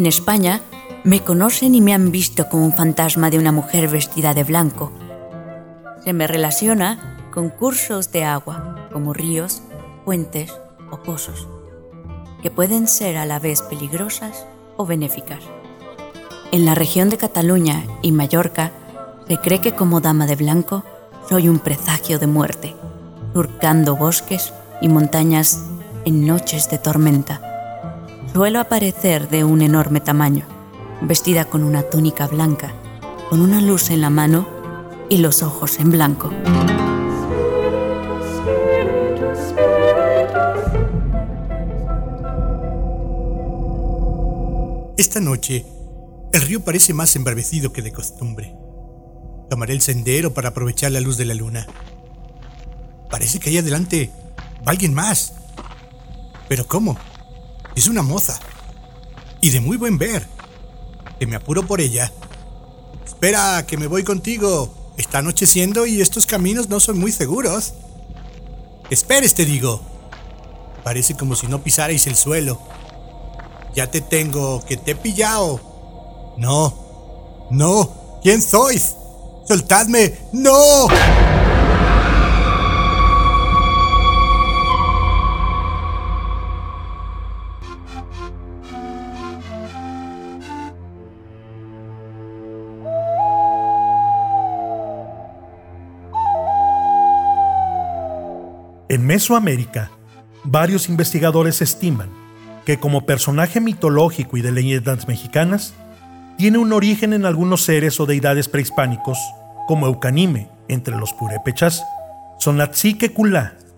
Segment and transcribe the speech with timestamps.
[0.00, 0.62] En España,
[1.04, 4.90] me conocen y me han visto como un fantasma de una mujer vestida de blanco.
[6.02, 9.60] Se me relaciona con cursos de agua, como ríos,
[10.06, 10.54] puentes
[10.90, 11.48] o pozos,
[12.40, 14.46] que pueden ser a la vez peligrosas
[14.78, 15.40] o benéficas.
[16.50, 18.72] En la región de Cataluña y Mallorca,
[19.28, 20.82] se cree que como dama de blanco
[21.28, 22.74] soy un presagio de muerte,
[23.34, 25.62] surcando bosques y montañas
[26.06, 27.49] en noches de tormenta.
[28.32, 30.46] Suelo aparecer de un enorme tamaño,
[31.02, 32.72] vestida con una túnica blanca,
[33.28, 34.48] con una luz en la mano
[35.08, 36.30] y los ojos en blanco.
[44.96, 45.66] Esta noche,
[46.32, 48.54] el río parece más embravecido que de costumbre.
[49.50, 51.66] Tomaré el sendero para aprovechar la luz de la luna.
[53.10, 54.12] Parece que ahí adelante
[54.64, 55.32] va alguien más.
[56.48, 56.96] ¿Pero cómo?
[57.74, 58.38] Es una moza.
[59.40, 60.26] Y de muy buen ver.
[61.18, 62.12] Que me apuro por ella.
[63.06, 64.74] Espera, que me voy contigo.
[64.96, 67.74] Está anocheciendo y estos caminos no son muy seguros.
[68.90, 69.80] Esperes, te digo.
[70.84, 72.60] Parece como si no pisarais el suelo.
[73.74, 75.60] Ya te tengo, que te he pillado.
[76.38, 76.74] No,
[77.50, 78.94] no, ¿quién sois?
[79.46, 80.16] ¡Soltadme!
[80.32, 80.86] ¡No!
[98.90, 99.88] En Mesoamérica,
[100.42, 102.08] varios investigadores estiman
[102.66, 105.74] que como personaje mitológico y de leyendas mexicanas,
[106.36, 109.16] tiene un origen en algunos seres o deidades prehispánicos
[109.68, 111.84] como Eucanime entre los purépechas,
[112.40, 113.14] Sonatzique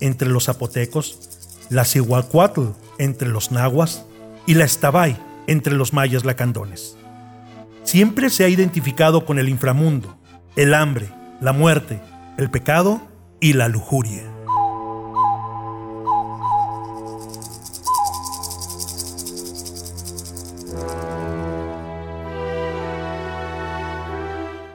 [0.00, 4.06] entre los zapotecos, la Cihuacuatl entre los nahuas
[4.46, 5.14] y la Estabay
[5.46, 6.96] entre los mayas lacandones.
[7.84, 10.16] Siempre se ha identificado con el inframundo,
[10.56, 11.10] el hambre,
[11.42, 12.00] la muerte,
[12.38, 13.02] el pecado
[13.40, 14.32] y la lujuria.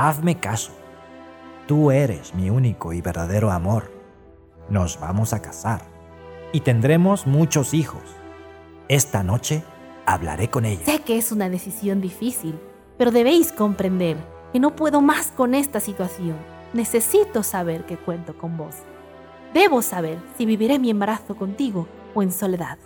[0.00, 0.70] Hazme caso.
[1.66, 3.90] Tú eres mi único y verdadero amor.
[4.70, 5.82] Nos vamos a casar
[6.52, 8.02] y tendremos muchos hijos.
[8.86, 9.64] Esta noche
[10.06, 10.84] hablaré con ella.
[10.84, 12.60] Sé que es una decisión difícil,
[12.96, 14.16] pero debéis comprender
[14.52, 16.36] que no puedo más con esta situación.
[16.74, 18.76] Necesito saber que cuento con vos.
[19.52, 22.78] Debo saber si viviré mi embarazo contigo o en soledad.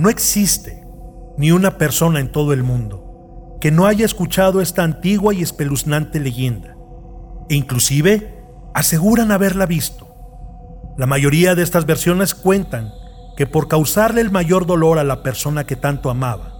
[0.00, 0.82] No existe
[1.36, 6.20] ni una persona en todo el mundo que no haya escuchado esta antigua y espeluznante
[6.20, 6.74] leyenda,
[7.50, 10.08] e inclusive aseguran haberla visto.
[10.96, 12.90] La mayoría de estas versiones cuentan
[13.36, 16.54] que por causarle el mayor dolor a la persona que tanto amaba,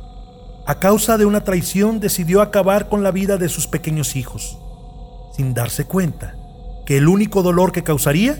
[0.66, 4.58] a causa de una traición decidió acabar con la vida de sus pequeños hijos,
[5.34, 6.34] sin darse cuenta
[6.84, 8.36] que el único dolor que causaría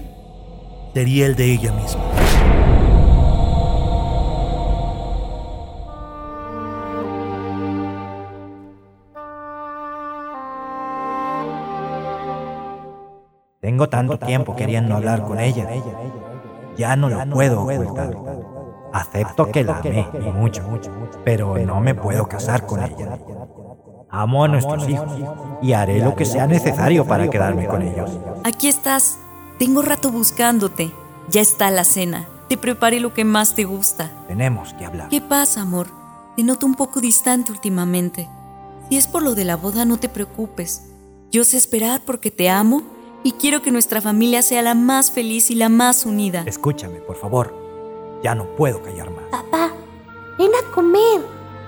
[0.93, 2.30] sería el de ella misma.
[13.81, 15.67] Tengo tanto tiempo queriendo hablar con ella.
[16.77, 18.15] Ya no lo puedo ocultar.
[18.93, 20.63] Acepto que la amé mucho,
[21.25, 23.19] pero no me puedo casar con ella.
[24.11, 25.11] Amo a nuestros hijos
[25.63, 28.11] y haré lo que sea necesario para quedarme con ellos.
[28.45, 29.19] Aquí estás.
[29.59, 30.91] Tengo rato buscándote.
[31.31, 32.29] Ya está la cena.
[32.51, 34.11] Te preparé lo que más te gusta.
[34.29, 35.09] Tenemos que hablar.
[35.09, 35.87] ¿Qué pasa, amor?
[36.37, 38.29] Te noto un poco distante últimamente.
[38.91, 40.83] Si es por lo de la boda, no te preocupes.
[41.31, 42.83] Yo sé esperar porque te amo
[43.23, 46.45] y quiero que nuestra familia sea la más feliz y la más unida.
[46.47, 47.55] Escúchame, por favor.
[48.23, 49.25] Ya no puedo callar más.
[49.31, 49.73] Papá,
[50.39, 51.21] ven a comer.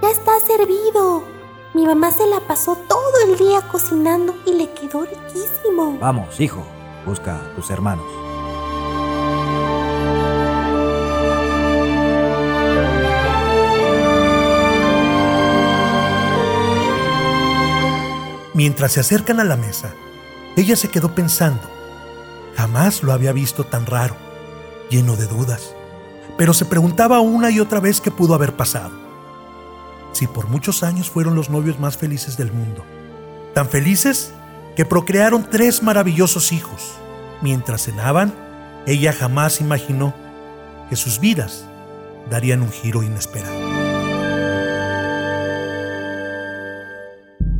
[0.02, 1.24] Ya está servido.
[1.74, 5.96] Mi mamá se la pasó todo el día cocinando y le quedó riquísimo.
[6.00, 6.62] Vamos, hijo,
[7.06, 8.04] busca a tus hermanos.
[18.54, 19.94] Mientras se acercan a la mesa,
[20.56, 21.62] ella se quedó pensando.
[22.56, 24.16] Jamás lo había visto tan raro,
[24.90, 25.74] lleno de dudas,
[26.36, 28.92] pero se preguntaba una y otra vez qué pudo haber pasado.
[30.12, 32.84] Si por muchos años fueron los novios más felices del mundo,
[33.54, 34.32] tan felices
[34.76, 36.92] que procrearon tres maravillosos hijos.
[37.40, 38.34] Mientras cenaban,
[38.86, 40.14] ella jamás imaginó
[40.90, 41.64] que sus vidas
[42.30, 43.82] darían un giro inesperado.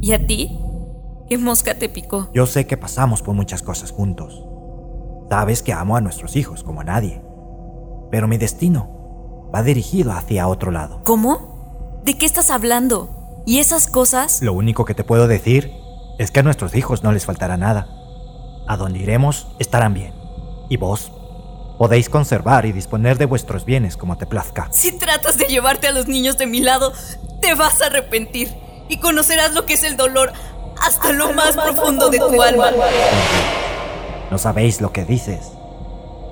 [0.00, 0.61] ¿Y a ti?
[1.32, 2.28] ¿Qué mosca te picó?
[2.34, 4.44] Yo sé que pasamos por muchas cosas juntos.
[5.30, 7.22] Sabes que amo a nuestros hijos como a nadie.
[8.10, 11.00] Pero mi destino va dirigido hacia otro lado.
[11.04, 12.02] ¿Cómo?
[12.04, 13.42] ¿De qué estás hablando?
[13.46, 14.42] ¿Y esas cosas?
[14.42, 15.72] Lo único que te puedo decir
[16.18, 17.88] es que a nuestros hijos no les faltará nada.
[18.68, 20.12] A donde iremos estarán bien.
[20.68, 21.12] Y vos
[21.78, 24.68] podéis conservar y disponer de vuestros bienes como te plazca.
[24.70, 26.92] Si tratas de llevarte a los niños de mi lado,
[27.40, 28.54] te vas a arrepentir
[28.90, 30.34] y conocerás lo que es el dolor
[30.82, 32.70] hasta, lo, más profundo de tu alma.
[34.30, 35.52] No sabéis lo que dices.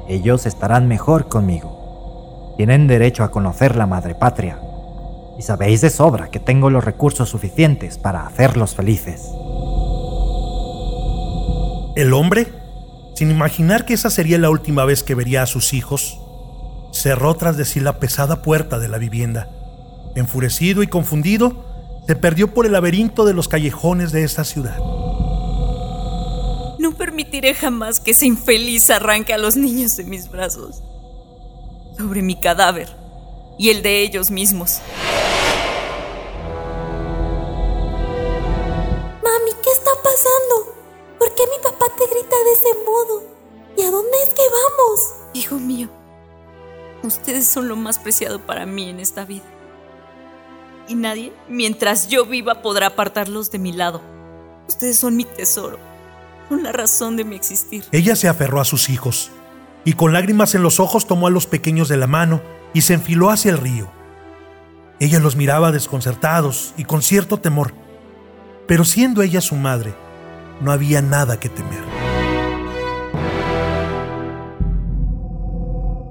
[0.09, 2.55] Ellos estarán mejor conmigo.
[2.57, 4.59] Tienen derecho a conocer la madre patria.
[5.39, 9.31] Y sabéis de sobra que tengo los recursos suficientes para hacerlos felices.
[11.97, 12.49] El hombre,
[13.15, 16.21] sin imaginar que esa sería la última vez que vería a sus hijos,
[16.93, 19.49] cerró tras de sí la pesada puerta de la vivienda.
[20.15, 21.70] Enfurecido y confundido,
[22.07, 24.79] se perdió por el laberinto de los callejones de esta ciudad.
[26.79, 30.83] No permitiré jamás que ese infeliz arranque a los niños de mis brazos.
[31.97, 32.89] Sobre mi cadáver
[33.59, 34.81] y el de ellos mismos.
[39.23, 40.75] Mami, ¿qué está pasando?
[41.19, 43.23] ¿Por qué mi papá te grita de ese modo?
[43.77, 45.01] ¿Y a dónde es que vamos?
[45.35, 45.89] Hijo mío,
[47.03, 49.45] ustedes son lo más preciado para mí en esta vida.
[50.91, 54.03] Y nadie, mientras yo viva, podrá apartarlos de mi lado.
[54.67, 55.79] Ustedes son mi tesoro,
[56.49, 57.85] son la razón de mi existir.
[57.93, 59.31] Ella se aferró a sus hijos
[59.85, 62.43] y con lágrimas en los ojos tomó a los pequeños de la mano
[62.75, 63.89] y se enfiló hacia el río.
[64.99, 67.73] Ella los miraba desconcertados y con cierto temor,
[68.67, 69.95] pero siendo ella su madre,
[70.61, 71.85] no había nada que temer.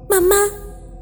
[0.10, 0.42] Mamá,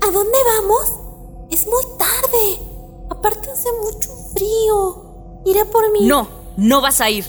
[0.02, 1.48] ¿a dónde vamos?
[1.52, 2.67] Es muy tarde.
[3.10, 5.42] Aparte hace mucho frío.
[5.46, 6.06] Iré por mí.
[6.06, 6.28] No,
[6.58, 7.26] no vas a ir.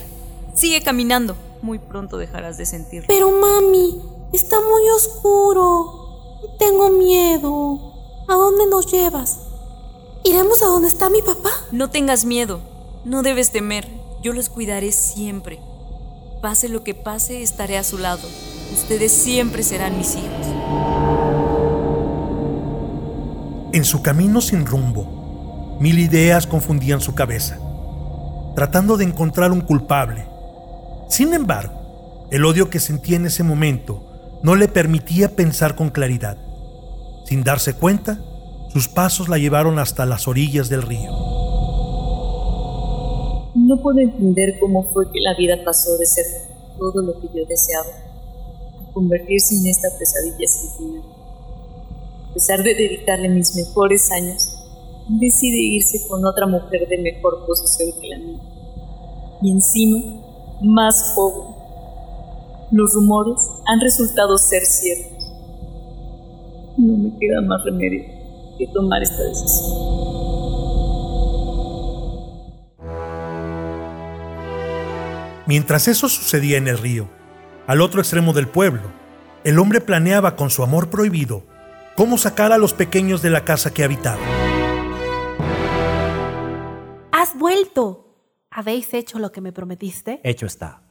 [0.53, 1.35] Sigue caminando.
[1.61, 3.07] Muy pronto dejarás de sentirlo.
[3.07, 4.01] Pero mami,
[4.33, 6.37] está muy oscuro.
[6.57, 8.25] Tengo miedo.
[8.27, 9.39] ¿A dónde nos llevas?
[10.23, 11.51] ¿Iremos a donde está mi papá?
[11.71, 12.59] No tengas miedo.
[13.05, 13.87] No debes temer.
[14.21, 15.59] Yo los cuidaré siempre.
[16.41, 18.27] Pase lo que pase, estaré a su lado.
[18.73, 20.47] Ustedes siempre serán mis hijos.
[23.71, 25.05] En su camino sin rumbo,
[25.79, 27.57] mil ideas confundían su cabeza,
[28.55, 30.25] tratando de encontrar un culpable.
[31.07, 36.37] Sin embargo, el odio que sentía en ese momento no le permitía pensar con claridad.
[37.25, 38.19] Sin darse cuenta,
[38.71, 41.11] sus pasos la llevaron hasta las orillas del río.
[43.55, 46.25] No puedo entender cómo fue que la vida pasó de ser
[46.77, 51.03] todo lo que yo deseaba a convertirse en esta pesadilla sin final.
[52.29, 54.48] A pesar de dedicarle mis mejores años,
[55.09, 58.39] decide irse con otra mujer de mejor posición que la mía.
[59.41, 60.21] Y encima,
[60.61, 61.55] más joven.
[62.71, 65.25] Los rumores han resultado ser ciertos.
[66.77, 68.03] No me queda más remedio
[68.57, 69.99] que tomar esta decisión.
[75.47, 77.09] Mientras eso sucedía en el río,
[77.65, 78.83] al otro extremo del pueblo,
[79.43, 81.41] el hombre planeaba con su amor prohibido
[81.95, 84.38] cómo sacar a los pequeños de la casa que habitaba.
[87.39, 88.05] Vuelto!
[88.51, 90.19] ¿Habéis hecho lo que me prometiste?
[90.23, 90.81] Hecho está.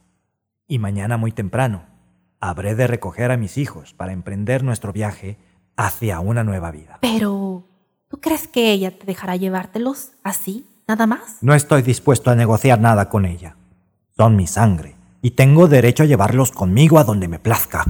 [0.67, 1.85] Y mañana muy temprano,
[2.41, 5.37] habré de recoger a mis hijos para emprender nuestro viaje
[5.77, 6.97] hacia una nueva vida.
[7.01, 7.65] Pero,
[8.09, 11.37] ¿tú crees que ella te dejará llevártelos así, nada más?
[11.41, 13.55] No estoy dispuesto a negociar nada con ella.
[14.17, 17.85] Son mi sangre y tengo derecho a llevarlos conmigo a donde me plazca.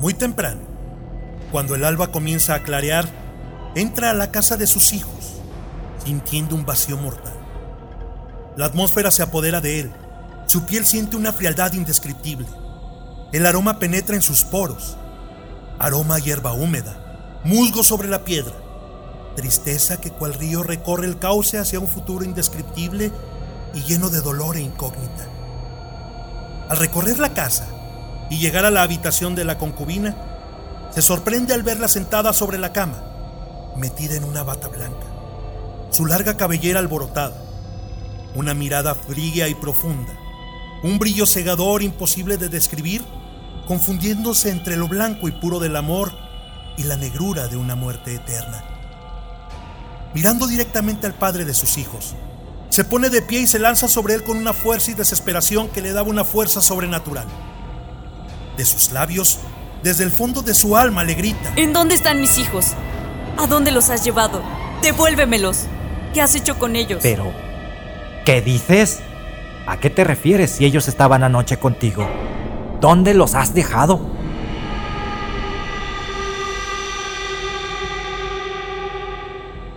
[0.00, 0.60] Muy temprano,
[1.50, 3.27] cuando el alba comienza a clarear,
[3.74, 5.40] entra a la casa de sus hijos,
[6.04, 7.34] sintiendo un vacío mortal.
[8.56, 9.92] La atmósfera se apodera de él,
[10.46, 12.46] su piel siente una frialdad indescriptible.
[13.32, 14.96] El aroma penetra en sus poros,
[15.78, 18.54] aroma a hierba húmeda, musgo sobre la piedra,
[19.36, 23.12] tristeza que cual río recorre el cauce hacia un futuro indescriptible
[23.74, 25.28] y lleno de dolor e incógnita.
[26.68, 27.68] Al recorrer la casa
[28.30, 30.16] y llegar a la habitación de la concubina,
[30.90, 33.02] se sorprende al verla sentada sobre la cama,
[33.78, 35.06] metida en una bata blanca,
[35.90, 37.42] su larga cabellera alborotada,
[38.34, 40.12] una mirada fría y profunda,
[40.82, 43.04] un brillo cegador imposible de describir,
[43.66, 46.12] confundiéndose entre lo blanco y puro del amor
[46.76, 48.64] y la negrura de una muerte eterna.
[50.14, 52.14] Mirando directamente al padre de sus hijos,
[52.70, 55.82] se pone de pie y se lanza sobre él con una fuerza y desesperación que
[55.82, 57.26] le daba una fuerza sobrenatural.
[58.56, 59.38] De sus labios,
[59.82, 61.52] desde el fondo de su alma, le grita.
[61.56, 62.74] ¿En dónde están mis hijos?
[63.38, 64.42] ¿A dónde los has llevado?
[64.82, 65.66] Devuélvemelos.
[66.12, 66.98] ¿Qué has hecho con ellos?
[67.00, 67.32] Pero,
[68.24, 68.98] ¿qué dices?
[69.64, 72.04] ¿A qué te refieres si ellos estaban anoche contigo?
[72.80, 74.00] ¿Dónde los has dejado?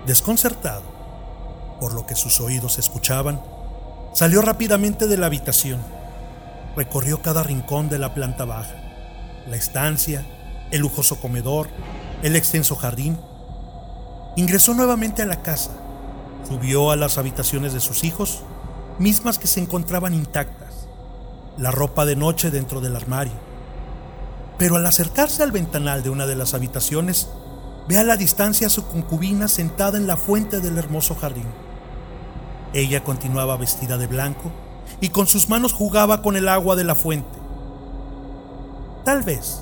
[0.07, 0.81] Desconcertado
[1.79, 3.43] por lo que sus oídos escuchaban,
[4.11, 5.81] salió rápidamente de la habitación.
[6.75, 8.75] Recorrió cada rincón de la planta baja,
[9.47, 10.25] la estancia,
[10.71, 11.67] el lujoso comedor,
[12.23, 13.19] el extenso jardín.
[14.37, 15.71] Ingresó nuevamente a la casa,
[16.47, 18.43] subió a las habitaciones de sus hijos,
[18.97, 20.87] mismas que se encontraban intactas,
[21.57, 23.33] la ropa de noche dentro del armario.
[24.57, 27.27] Pero al acercarse al ventanal de una de las habitaciones,
[27.89, 31.47] ve a la distancia a su concubina sentada en la fuente del hermoso jardín.
[32.73, 34.49] Ella continuaba vestida de blanco
[35.01, 37.37] y con sus manos jugaba con el agua de la fuente.
[39.03, 39.61] Tal vez,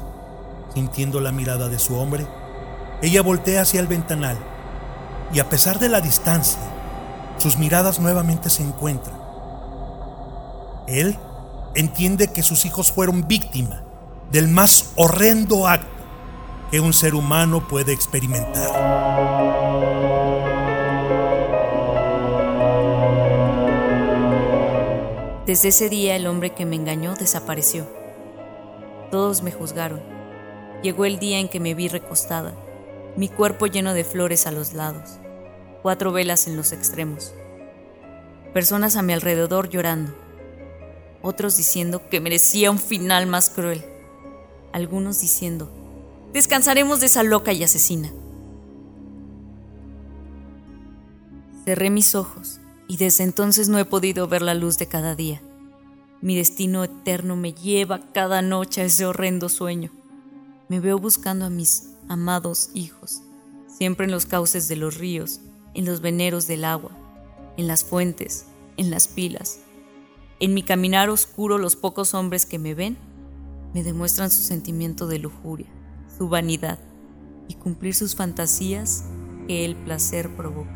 [0.76, 2.28] sintiendo la mirada de su hombre,
[3.02, 4.38] ella voltea hacia el ventanal
[5.34, 6.60] y a pesar de la distancia,
[7.38, 9.18] sus miradas nuevamente se encuentran.
[10.88, 11.18] Él
[11.76, 13.84] entiende que sus hijos fueron víctima
[14.32, 15.88] del más horrendo acto
[16.72, 18.70] que un ser humano puede experimentar.
[25.46, 27.88] Desde ese día el hombre que me engañó desapareció.
[29.10, 30.00] Todos me juzgaron.
[30.84, 32.54] Llegó el día en que me vi recostada,
[33.18, 35.20] mi cuerpo lleno de flores a los lados,
[35.82, 37.34] cuatro velas en los extremos,
[38.54, 40.14] personas a mi alrededor llorando,
[41.22, 43.84] otros diciendo que merecía un final más cruel,
[44.72, 45.70] algunos diciendo,
[46.34, 48.12] descansaremos de esa loca y asesina.
[51.66, 55.42] Cerré mis ojos y desde entonces no he podido ver la luz de cada día.
[56.22, 59.92] Mi destino eterno me lleva cada noche a ese horrendo sueño.
[60.68, 63.22] Me veo buscando a mis amados hijos,
[63.68, 65.40] siempre en los cauces de los ríos,
[65.74, 66.92] en los veneros del agua,
[67.56, 69.62] en las fuentes, en las pilas.
[70.42, 72.98] En mi caminar oscuro los pocos hombres que me ven
[73.74, 75.68] me demuestran su sentimiento de lujuria,
[76.18, 76.80] su vanidad
[77.48, 79.06] y cumplir sus fantasías
[79.48, 80.76] que el placer provoca.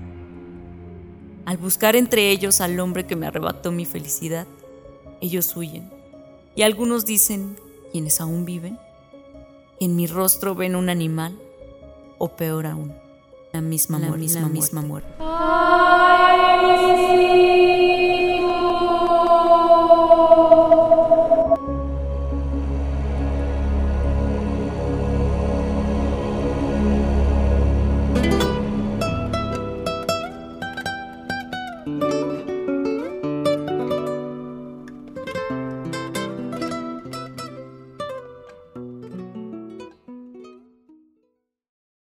[1.45, 4.47] Al buscar entre ellos al hombre que me arrebató mi felicidad,
[5.21, 5.89] ellos huyen.
[6.55, 7.57] Y algunos dicen,
[7.91, 8.77] quienes aún viven,
[9.83, 11.37] en mi rostro ven un animal,
[12.17, 12.93] o peor aún,
[13.51, 15.13] la misma, la misma, misma muerte.